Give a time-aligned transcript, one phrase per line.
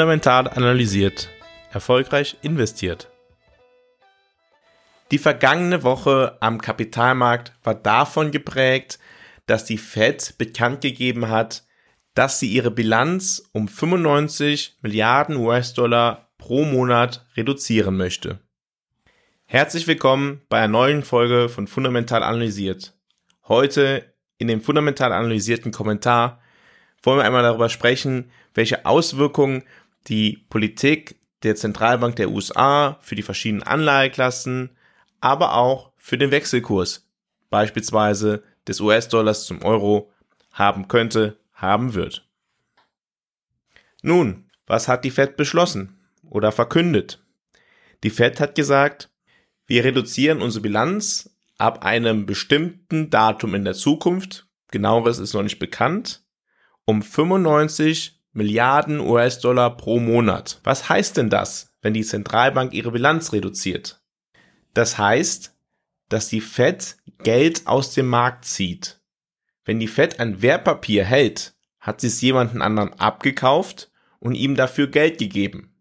[0.00, 1.28] Fundamental analysiert,
[1.72, 3.10] erfolgreich investiert.
[5.10, 8.98] Die vergangene Woche am Kapitalmarkt war davon geprägt,
[9.44, 11.64] dass die Fed bekannt gegeben hat,
[12.14, 18.38] dass sie ihre Bilanz um 95 Milliarden US-Dollar pro Monat reduzieren möchte.
[19.44, 22.94] Herzlich willkommen bei einer neuen Folge von Fundamental Analysiert.
[23.48, 26.40] Heute in dem fundamental analysierten Kommentar
[27.02, 29.64] wollen wir einmal darüber sprechen, welche Auswirkungen
[30.08, 34.70] die Politik der Zentralbank der USA für die verschiedenen Anleiheklassen,
[35.20, 37.08] aber auch für den Wechselkurs,
[37.50, 40.10] beispielsweise des US-Dollars zum Euro,
[40.52, 42.26] haben könnte, haben wird.
[44.02, 47.22] Nun, was hat die Fed beschlossen oder verkündet?
[48.02, 49.10] Die Fed hat gesagt,
[49.66, 55.58] wir reduzieren unsere Bilanz ab einem bestimmten Datum in der Zukunft, genaueres ist noch nicht
[55.58, 56.24] bekannt,
[56.84, 60.60] um 95 Milliarden US-Dollar pro Monat.
[60.62, 64.02] Was heißt denn das, wenn die Zentralbank ihre Bilanz reduziert?
[64.74, 65.56] Das heißt,
[66.08, 69.00] dass die Fed Geld aus dem Markt zieht.
[69.64, 74.86] Wenn die Fed ein Wertpapier hält, hat sie es jemanden anderen abgekauft und ihm dafür
[74.88, 75.74] Geld gegeben.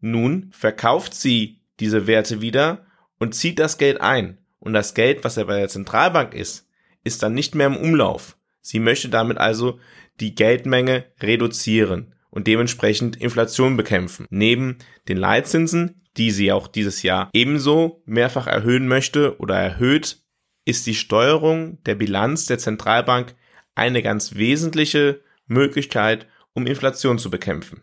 [0.00, 2.86] Nun verkauft sie diese Werte wieder
[3.18, 4.38] und zieht das Geld ein.
[4.58, 6.68] Und das Geld, was ja bei der Zentralbank ist,
[7.04, 8.36] ist dann nicht mehr im Umlauf.
[8.60, 9.78] Sie möchte damit also
[10.20, 14.26] die Geldmenge reduzieren und dementsprechend Inflation bekämpfen.
[14.30, 20.22] Neben den Leitzinsen, die sie auch dieses Jahr ebenso mehrfach erhöhen möchte oder erhöht,
[20.64, 23.34] ist die Steuerung der Bilanz der Zentralbank
[23.74, 27.82] eine ganz wesentliche Möglichkeit, um Inflation zu bekämpfen.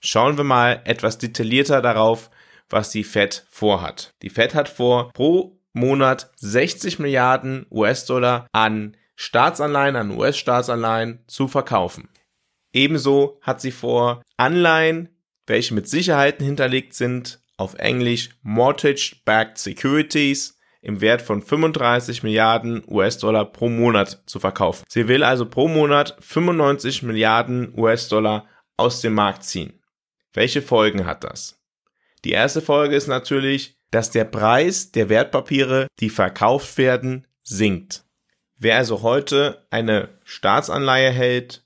[0.00, 2.30] Schauen wir mal etwas detaillierter darauf,
[2.68, 4.14] was die Fed vorhat.
[4.22, 12.08] Die Fed hat vor, pro Monat 60 Milliarden US-Dollar an Staatsanleihen, an US-Staatsanleihen zu verkaufen.
[12.72, 15.08] Ebenso hat sie vor, Anleihen,
[15.46, 23.46] welche mit Sicherheiten hinterlegt sind, auf Englisch Mortgage-Backed Securities im Wert von 35 Milliarden US-Dollar
[23.46, 24.84] pro Monat zu verkaufen.
[24.88, 28.46] Sie will also pro Monat 95 Milliarden US-Dollar
[28.76, 29.82] aus dem Markt ziehen.
[30.32, 31.58] Welche Folgen hat das?
[32.24, 38.05] Die erste Folge ist natürlich, dass der Preis der Wertpapiere, die verkauft werden, sinkt.
[38.58, 41.64] Wer also heute eine Staatsanleihe hält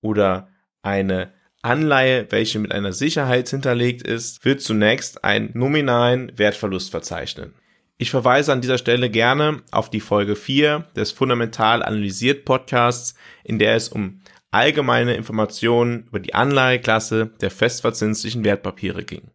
[0.00, 0.48] oder
[0.82, 7.54] eine Anleihe, welche mit einer Sicherheit hinterlegt ist, wird zunächst einen nominalen Wertverlust verzeichnen.
[7.96, 13.60] Ich verweise an dieser Stelle gerne auf die Folge 4 des Fundamental Analysiert Podcasts, in
[13.60, 19.30] der es um allgemeine Informationen über die Anleiheklasse der festverzinslichen Wertpapiere ging.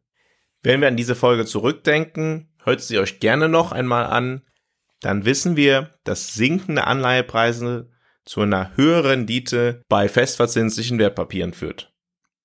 [0.61, 4.41] Wenn wir an diese Folge zurückdenken, hört sie euch gerne noch einmal an,
[5.01, 7.89] dann wissen wir, dass sinkende Anleihepreise
[8.25, 11.91] zu einer höheren Rendite bei festverzinslichen Wertpapieren führt.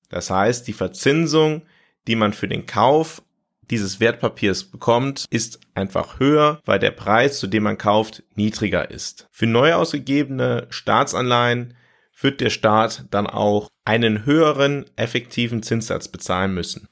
[0.09, 1.63] Das heißt, die Verzinsung,
[2.07, 3.23] die man für den Kauf
[3.71, 9.27] dieses Wertpapiers bekommt, ist einfach höher, weil der Preis, zu dem man kauft, niedriger ist.
[9.31, 11.75] Für neu ausgegebene Staatsanleihen
[12.21, 16.89] wird der Staat dann auch einen höheren effektiven Zinssatz bezahlen müssen.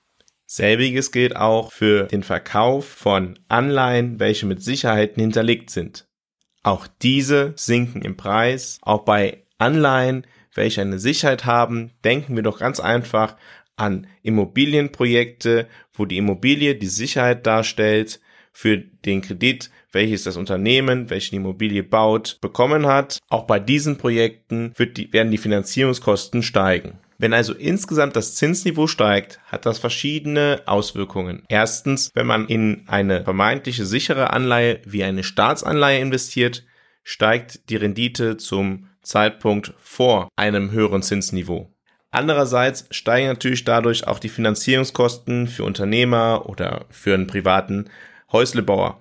[0.54, 6.06] Selbiges gilt auch für den Verkauf von Anleihen, welche mit Sicherheiten hinterlegt sind.
[6.62, 8.78] Auch diese sinken im Preis.
[8.82, 13.36] Auch bei Anleihen, welche eine Sicherheit haben, denken wir doch ganz einfach
[13.76, 18.20] an Immobilienprojekte, wo die Immobilie die Sicherheit darstellt
[18.52, 23.20] für den Kredit, welches das Unternehmen, welches die Immobilie baut, bekommen hat.
[23.30, 26.98] Auch bei diesen Projekten die, werden die Finanzierungskosten steigen.
[27.22, 31.44] Wenn also insgesamt das Zinsniveau steigt, hat das verschiedene Auswirkungen.
[31.48, 36.64] Erstens, wenn man in eine vermeintliche sichere Anleihe wie eine Staatsanleihe investiert,
[37.04, 41.72] steigt die Rendite zum Zeitpunkt vor einem höheren Zinsniveau.
[42.10, 47.88] Andererseits steigen natürlich dadurch auch die Finanzierungskosten für Unternehmer oder für einen privaten
[48.32, 49.00] Häuslebauer.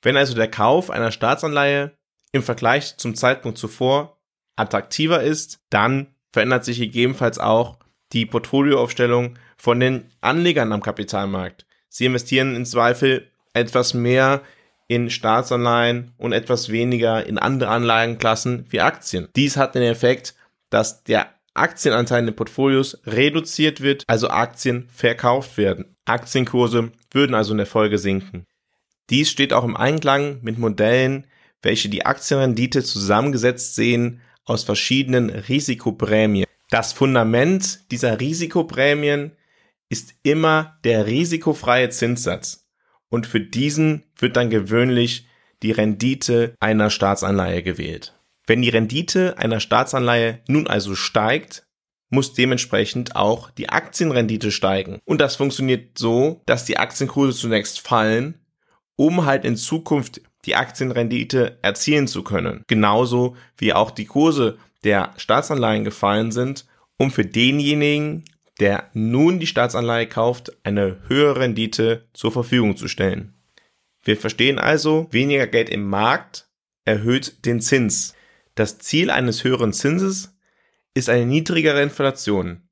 [0.00, 1.92] Wenn also der Kauf einer Staatsanleihe
[2.32, 4.18] im Vergleich zum Zeitpunkt zuvor
[4.56, 7.78] attraktiver ist, dann verändert sich gegebenenfalls auch
[8.12, 11.66] die Portfolioaufstellung von den Anlegern am Kapitalmarkt.
[11.88, 14.42] Sie investieren im Zweifel etwas mehr
[14.86, 19.28] in Staatsanleihen und etwas weniger in andere Anlagenklassen wie Aktien.
[19.36, 20.34] Dies hat den Effekt,
[20.70, 25.96] dass der Aktienanteil in den Portfolios reduziert wird, also Aktien verkauft werden.
[26.06, 28.44] Aktienkurse würden also in der Folge sinken.
[29.10, 31.26] Dies steht auch im Einklang mit Modellen,
[31.62, 36.46] welche die Aktienrendite zusammengesetzt sehen aus verschiedenen Risikoprämien.
[36.70, 39.32] Das Fundament dieser Risikoprämien
[39.88, 42.68] ist immer der risikofreie Zinssatz.
[43.08, 45.26] Und für diesen wird dann gewöhnlich
[45.62, 48.14] die Rendite einer Staatsanleihe gewählt.
[48.46, 51.66] Wenn die Rendite einer Staatsanleihe nun also steigt,
[52.10, 54.98] muss dementsprechend auch die Aktienrendite steigen.
[55.04, 58.40] Und das funktioniert so, dass die Aktienkurse zunächst fallen,
[58.96, 62.62] um halt in Zukunft die Aktienrendite erzielen zu können.
[62.66, 68.24] Genauso wie auch die Kurse der Staatsanleihen gefallen sind, um für denjenigen,
[68.60, 73.34] der nun die Staatsanleihe kauft, eine höhere Rendite zur Verfügung zu stellen.
[74.02, 76.48] Wir verstehen also, weniger Geld im Markt
[76.84, 78.14] erhöht den Zins.
[78.54, 80.36] Das Ziel eines höheren Zinses
[80.94, 82.62] ist eine niedrigere Inflation.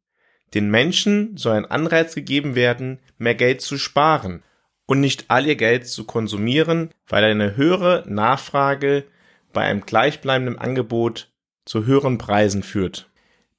[0.55, 4.43] Den Menschen soll ein Anreiz gegeben werden, mehr Geld zu sparen
[4.87, 9.05] und nicht all ihr Geld zu konsumieren, weil eine höhere Nachfrage
[9.53, 11.31] bei einem gleichbleibenden Angebot
[11.65, 13.11] zu höheren Preisen führt.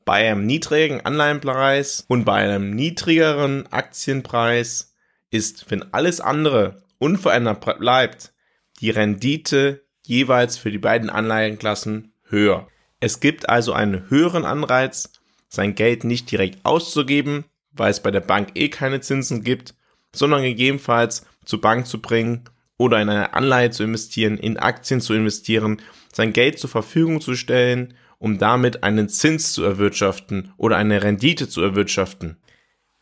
[0.06, 4.96] Bei einem niedrigen Anleihenpreis und bei einem niedrigeren Aktienpreis
[5.30, 8.34] ist, wenn alles andere unverändert bleibt,
[8.80, 12.68] die Rendite jeweils für die beiden Anleihenklassen höher.
[13.00, 15.12] Es gibt also einen höheren Anreiz,
[15.50, 19.76] sein Geld nicht direkt auszugeben, weil es bei der Bank eh keine Zinsen gibt,
[20.14, 22.44] sondern gegebenenfalls zur Bank zu bringen
[22.78, 25.82] oder in eine Anleihe zu investieren, in Aktien zu investieren,
[26.12, 31.50] sein Geld zur Verfügung zu stellen, um damit einen Zins zu erwirtschaften oder eine Rendite
[31.50, 32.38] zu erwirtschaften.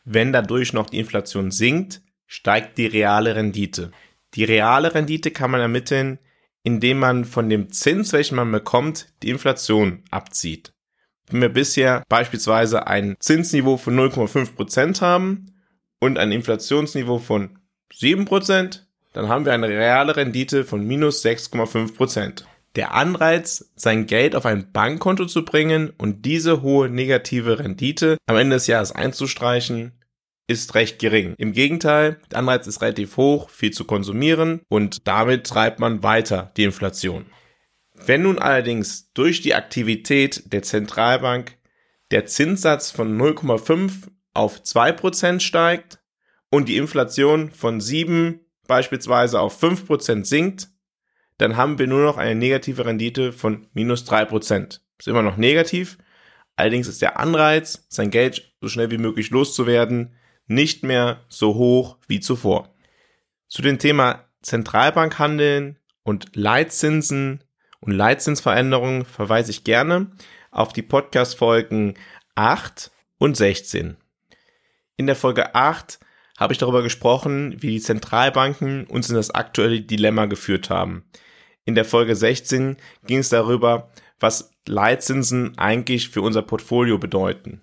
[0.04, 3.90] Wenn dadurch noch die Inflation sinkt, steigt die reale Rendite.
[4.34, 6.18] Die reale Rendite kann man ermitteln,
[6.62, 10.72] indem man von dem Zins, welchen man bekommt, die Inflation abzieht.
[11.28, 15.55] Wenn wir bisher beispielsweise ein Zinsniveau von 0,5% haben
[16.00, 17.58] und ein Inflationsniveau von
[17.92, 18.80] 7%,
[19.12, 22.44] dann haben wir eine reale Rendite von minus 6,5%.
[22.74, 28.36] Der Anreiz, sein Geld auf ein Bankkonto zu bringen und diese hohe negative Rendite am
[28.36, 29.92] Ende des Jahres einzustreichen,
[30.46, 31.34] ist recht gering.
[31.38, 36.52] Im Gegenteil, der Anreiz ist relativ hoch, viel zu konsumieren und damit treibt man weiter
[36.56, 37.26] die Inflation.
[37.94, 41.56] Wenn nun allerdings durch die Aktivität der Zentralbank
[42.10, 45.98] der Zinssatz von 0,5 auf 2% steigt
[46.50, 50.68] und die Inflation von 7% beispielsweise auf 5% sinkt,
[51.38, 54.80] dann haben wir nur noch eine negative Rendite von minus 3%.
[54.98, 55.98] Ist immer noch negativ,
[56.56, 60.14] allerdings ist der Anreiz, sein Geld so schnell wie möglich loszuwerden,
[60.46, 62.74] nicht mehr so hoch wie zuvor.
[63.48, 67.44] Zu dem Thema Zentralbankhandeln und Leitzinsen
[67.80, 70.10] und Leitzinsveränderungen verweise ich gerne
[70.50, 71.94] auf die Podcast-Folgen
[72.34, 73.96] 8 und 16.
[74.96, 75.98] In der Folge 8
[76.38, 81.04] habe ich darüber gesprochen, wie die Zentralbanken uns in das aktuelle Dilemma geführt haben.
[81.64, 82.76] In der Folge 16
[83.06, 83.90] ging es darüber,
[84.20, 87.60] was Leitzinsen eigentlich für unser Portfolio bedeuten.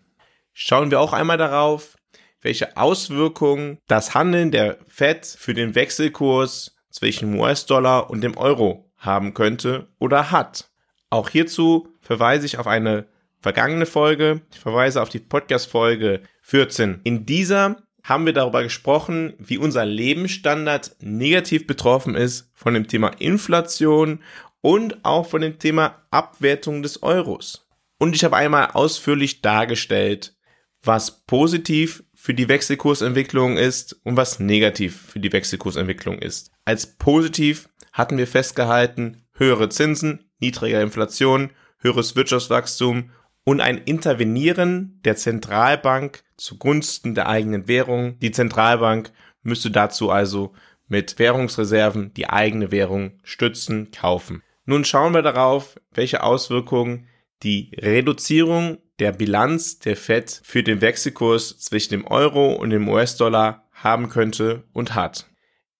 [0.53, 1.97] Schauen wir auch einmal darauf,
[2.41, 9.33] welche Auswirkungen das Handeln der Fed für den Wechselkurs zwischen US-Dollar und dem Euro haben
[9.33, 10.69] könnte oder hat.
[11.09, 13.07] Auch hierzu verweise ich auf eine
[13.39, 14.41] vergangene Folge.
[14.51, 17.01] Ich verweise auf die Podcast-Folge 14.
[17.03, 23.09] In dieser haben wir darüber gesprochen, wie unser Lebensstandard negativ betroffen ist von dem Thema
[23.19, 24.19] Inflation
[24.61, 27.67] und auch von dem Thema Abwertung des Euros.
[27.97, 30.35] Und ich habe einmal ausführlich dargestellt,
[30.83, 36.51] was positiv für die Wechselkursentwicklung ist und was negativ für die Wechselkursentwicklung ist.
[36.65, 43.11] Als positiv hatten wir festgehalten höhere Zinsen, niedrige Inflation, höheres Wirtschaftswachstum
[43.45, 48.19] und ein Intervenieren der Zentralbank zugunsten der eigenen Währung.
[48.19, 50.53] Die Zentralbank müsste dazu also
[50.87, 54.43] mit Währungsreserven die eigene Währung stützen, kaufen.
[54.65, 57.07] Nun schauen wir darauf, welche Auswirkungen
[57.43, 63.67] die Reduzierung der Bilanz der Fed für den Wechselkurs zwischen dem Euro und dem US-Dollar
[63.71, 65.29] haben könnte und hat.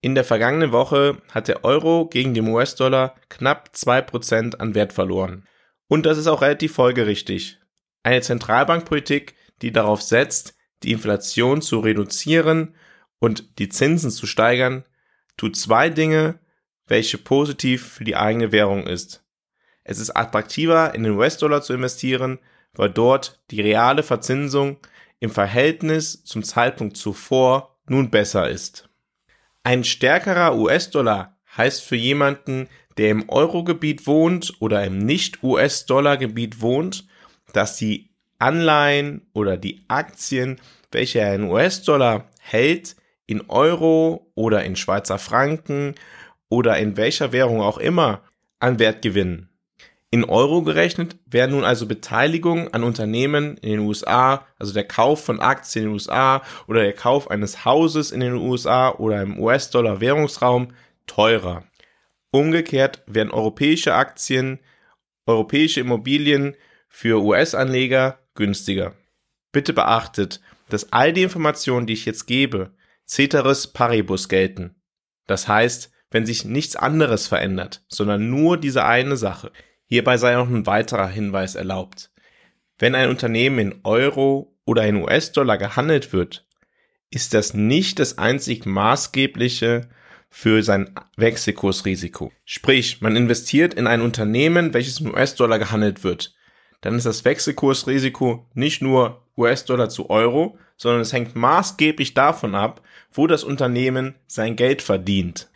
[0.00, 5.46] In der vergangenen Woche hat der Euro gegen den US-Dollar knapp 2% an Wert verloren.
[5.88, 7.58] Und das ist auch relativ folgerichtig.
[8.02, 12.74] Eine Zentralbankpolitik, die darauf setzt, die Inflation zu reduzieren
[13.18, 14.84] und die Zinsen zu steigern,
[15.36, 16.40] tut zwei Dinge,
[16.86, 19.24] welche positiv für die eigene Währung ist.
[19.82, 22.38] Es ist attraktiver, in den US-Dollar zu investieren,
[22.74, 24.78] weil dort die reale Verzinsung
[25.20, 28.88] im Verhältnis zum Zeitpunkt zuvor nun besser ist.
[29.62, 37.06] Ein stärkerer US-Dollar heißt für jemanden, der im Euro-Gebiet wohnt oder im Nicht-US-Dollar-Gebiet wohnt,
[37.52, 40.60] dass die Anleihen oder die Aktien,
[40.90, 45.94] welche er in US-Dollar hält, in Euro oder in Schweizer Franken
[46.48, 48.22] oder in welcher Währung auch immer
[48.60, 49.48] an Wert gewinnen.
[50.10, 55.24] In Euro gerechnet werden nun also Beteiligungen an Unternehmen in den USA, also der Kauf
[55.24, 59.40] von Aktien in den USA oder der Kauf eines Hauses in den USA oder im
[59.40, 60.68] US-Dollar Währungsraum
[61.08, 61.64] teurer.
[62.30, 64.60] Umgekehrt werden europäische Aktien,
[65.26, 66.54] europäische Immobilien
[66.88, 68.94] für US-Anleger günstiger.
[69.52, 72.74] Bitte beachtet, dass all die Informationen, die ich jetzt gebe,
[73.06, 74.74] ceteris paribus gelten.
[75.26, 79.50] Das heißt, wenn sich nichts anderes verändert, sondern nur diese eine Sache.
[79.86, 82.10] Hierbei sei noch ein weiterer Hinweis erlaubt.
[82.78, 86.46] Wenn ein Unternehmen in Euro oder in US-Dollar gehandelt wird,
[87.10, 89.88] ist das nicht das einzig maßgebliche
[90.30, 92.32] für sein Wechselkursrisiko.
[92.44, 96.34] Sprich, man investiert in ein Unternehmen, welches in US-Dollar gehandelt wird.
[96.84, 102.82] Dann ist das Wechselkursrisiko nicht nur US-Dollar zu Euro, sondern es hängt maßgeblich davon ab,
[103.10, 105.48] wo das Unternehmen sein Geld verdient.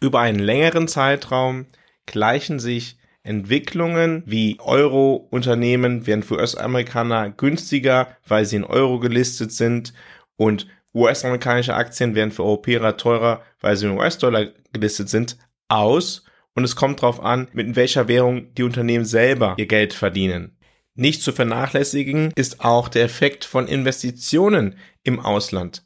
[0.00, 1.66] Über einen längeren Zeitraum
[2.06, 9.92] gleichen sich Entwicklungen wie Euro-Unternehmen werden für US-Amerikaner günstiger, weil sie in Euro gelistet sind
[10.36, 15.36] und US-amerikanische Aktien werden für Europäer teurer, weil sie in US-Dollar gelistet sind,
[15.68, 20.56] aus und es kommt darauf an, mit welcher Währung die Unternehmen selber ihr Geld verdienen.
[21.00, 25.82] Nicht zu vernachlässigen ist auch der Effekt von Investitionen im Ausland.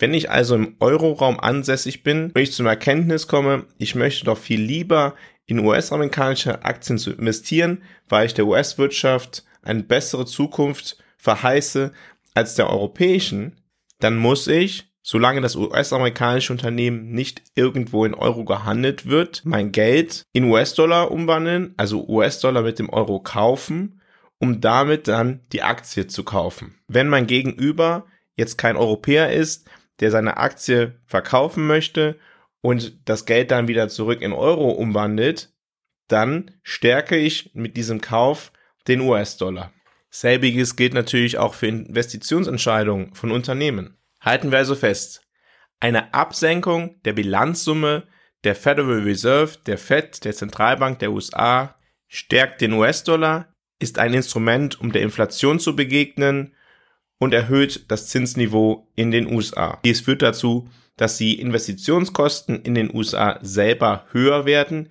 [0.00, 4.36] Wenn ich also im Euroraum ansässig bin und ich zum Erkenntnis komme, ich möchte doch
[4.36, 5.14] viel lieber
[5.46, 11.92] in US-amerikanische Aktien zu investieren, weil ich der US-Wirtschaft eine bessere Zukunft verheiße
[12.34, 13.60] als der europäischen,
[14.00, 20.24] dann muss ich, solange das US-amerikanische Unternehmen nicht irgendwo in Euro gehandelt wird, mein Geld
[20.32, 23.97] in US-Dollar umwandeln, also US-Dollar mit dem Euro kaufen,
[24.38, 26.78] um damit dann die Aktie zu kaufen.
[26.86, 29.68] Wenn mein Gegenüber jetzt kein Europäer ist,
[30.00, 32.18] der seine Aktie verkaufen möchte
[32.60, 35.52] und das Geld dann wieder zurück in Euro umwandelt,
[36.06, 38.52] dann stärke ich mit diesem Kauf
[38.86, 39.72] den US-Dollar.
[40.10, 43.98] Selbiges gilt natürlich auch für Investitionsentscheidungen von Unternehmen.
[44.20, 45.22] Halten wir also fest,
[45.80, 48.06] eine Absenkung der Bilanzsumme
[48.44, 51.76] der Federal Reserve, der Fed, der Zentralbank der USA,
[52.06, 56.54] stärkt den US-Dollar, ist ein Instrument, um der Inflation zu begegnen
[57.18, 59.78] und erhöht das Zinsniveau in den USA.
[59.84, 64.90] Dies führt dazu, dass die Investitionskosten in den USA selber höher werden,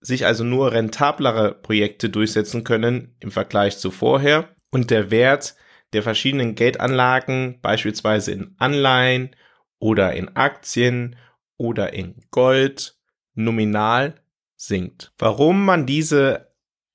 [0.00, 5.56] sich also nur rentablere Projekte durchsetzen können im Vergleich zu vorher und der Wert
[5.92, 9.34] der verschiedenen Geldanlagen, beispielsweise in Anleihen
[9.78, 11.16] oder in Aktien
[11.56, 12.96] oder in Gold,
[13.34, 14.14] nominal
[14.56, 15.12] sinkt.
[15.18, 16.47] Warum man diese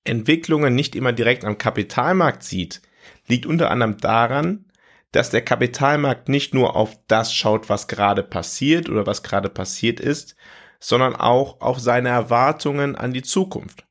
[0.03, 2.81] Entwicklungen nicht immer direkt am Kapitalmarkt sieht,
[3.27, 4.65] liegt unter anderem daran,
[5.11, 9.99] dass der Kapitalmarkt nicht nur auf das schaut, was gerade passiert oder was gerade passiert
[9.99, 10.35] ist,
[10.79, 13.85] sondern auch auf seine Erwartungen an die Zukunft.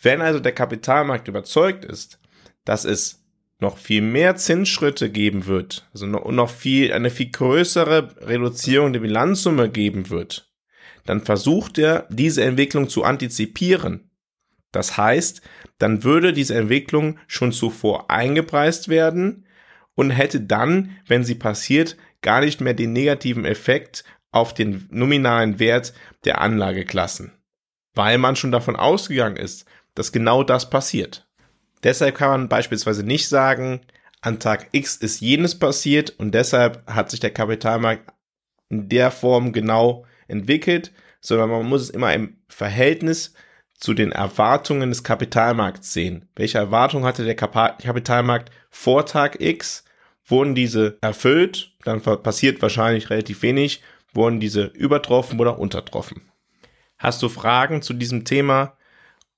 [0.00, 2.20] Wenn also der Kapitalmarkt überzeugt ist,
[2.64, 3.24] dass es
[3.60, 9.68] noch viel mehr Zinsschritte geben wird, also noch, viel, eine viel größere Reduzierung der Bilanzsumme
[9.68, 10.48] geben wird,
[11.04, 14.07] dann versucht er, diese Entwicklung zu antizipieren.
[14.72, 15.42] Das heißt,
[15.78, 19.46] dann würde diese Entwicklung schon zuvor eingepreist werden
[19.94, 25.58] und hätte dann, wenn sie passiert, gar nicht mehr den negativen Effekt auf den nominalen
[25.58, 25.94] Wert
[26.24, 27.32] der Anlageklassen,
[27.94, 31.26] weil man schon davon ausgegangen ist, dass genau das passiert.
[31.82, 33.80] Deshalb kann man beispielsweise nicht sagen,
[34.20, 38.12] an Tag X ist jenes passiert und deshalb hat sich der Kapitalmarkt
[38.68, 43.34] in der Form genau entwickelt, sondern man muss es immer im Verhältnis
[43.78, 46.28] zu den Erwartungen des Kapitalmarkts sehen.
[46.34, 49.84] Welche Erwartungen hatte der Kapitalmarkt vor Tag X?
[50.26, 51.72] Wurden diese erfüllt?
[51.84, 53.82] Dann passiert wahrscheinlich relativ wenig.
[54.12, 56.22] Wurden diese übertroffen oder untertroffen?
[56.98, 58.76] Hast du Fragen zu diesem Thema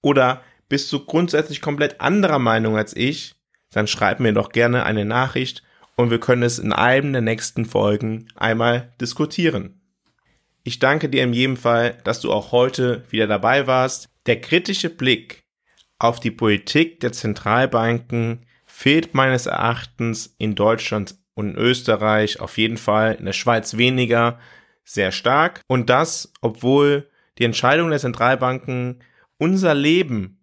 [0.01, 3.35] oder bist du grundsätzlich komplett anderer Meinung als ich,
[3.71, 5.63] dann schreib mir doch gerne eine Nachricht
[5.97, 9.81] und wir können es in einem der nächsten Folgen einmal diskutieren.
[10.63, 14.10] Ich danke dir in jedem Fall, dass du auch heute wieder dabei warst.
[14.27, 15.45] Der kritische Blick
[15.99, 22.77] auf die Politik der Zentralbanken fehlt meines Erachtens in Deutschland und in Österreich auf jeden
[22.77, 24.39] Fall, in der Schweiz weniger,
[24.85, 25.63] sehr stark.
[25.67, 27.09] Und das, obwohl
[27.39, 29.03] die Entscheidungen der Zentralbanken
[29.39, 30.41] unser Leben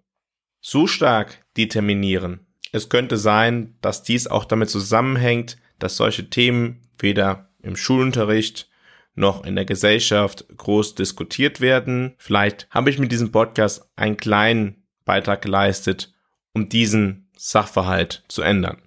[0.59, 2.45] so stark determinieren.
[2.71, 8.69] Es könnte sein, dass dies auch damit zusammenhängt, dass solche Themen weder im Schulunterricht
[9.17, 12.13] noch in der Gesellschaft groß diskutiert werden.
[12.17, 16.13] Vielleicht habe ich mit diesem Podcast einen kleinen Beitrag geleistet,
[16.53, 18.81] um diesen Sachverhalt zu ändern.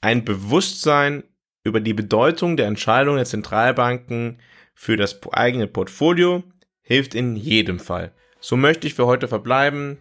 [0.00, 1.24] Ein Bewusstsein
[1.64, 4.38] über die Bedeutung der Entscheidung der Zentralbanken
[4.74, 6.42] für das eigene Portfolio
[6.82, 8.12] hilft in jedem Fall.
[8.40, 9.98] So möchte ich für heute verbleiben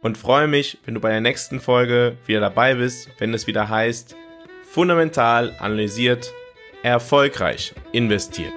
[0.00, 3.68] und freue mich, wenn du bei der nächsten Folge wieder dabei bist, wenn es wieder
[3.68, 4.16] heißt,
[4.70, 6.32] fundamental analysiert,
[6.82, 8.52] erfolgreich investiert.